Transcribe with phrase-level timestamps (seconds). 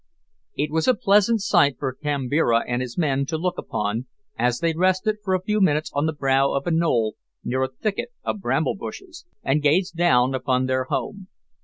[0.55, 4.73] It was a pleasant sight for Kambira and his men to look upon, as they
[4.73, 8.41] rested for a few minutes on the brow of a knoll near a thicket of
[8.41, 11.27] bramble bushes, and gazed down upon their home.